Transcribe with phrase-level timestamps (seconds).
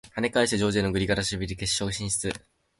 [0.15, 2.33] 跳ね返してジョージアのグリガラシビリ決勝進出！